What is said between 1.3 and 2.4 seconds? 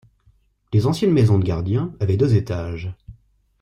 des gardiens avaient deux